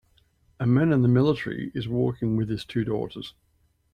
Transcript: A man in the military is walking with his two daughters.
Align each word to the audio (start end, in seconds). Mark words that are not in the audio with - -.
A 0.59 0.65
man 0.65 0.91
in 0.91 1.03
the 1.03 1.07
military 1.07 1.71
is 1.75 1.87
walking 1.87 2.35
with 2.35 2.49
his 2.49 2.65
two 2.65 2.83
daughters. 2.83 3.35